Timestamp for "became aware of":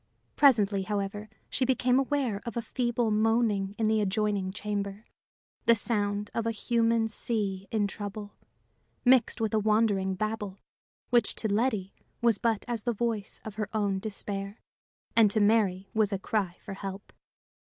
1.63-2.57